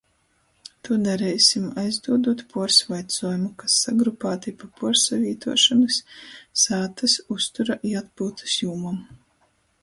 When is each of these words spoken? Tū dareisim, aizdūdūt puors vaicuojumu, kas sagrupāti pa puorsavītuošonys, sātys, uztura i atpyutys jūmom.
Tū 0.87 0.95
dareisim, 1.07 1.65
aizdūdūt 1.81 2.41
puors 2.53 2.77
vaicuojumu, 2.93 3.49
kas 3.63 3.75
sagrupāti 3.83 4.55
pa 4.63 4.71
puorsavītuošonys, 4.81 6.01
sātys, 6.63 7.19
uztura 7.37 7.79
i 7.91 7.95
atpyutys 8.03 8.59
jūmom. 8.65 8.99